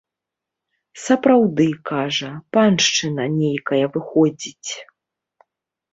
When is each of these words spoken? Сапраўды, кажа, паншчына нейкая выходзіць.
Сапраўды, 1.07 1.67
кажа, 1.91 2.31
паншчына 2.57 3.23
нейкая 3.37 3.83
выходзіць. 3.99 4.71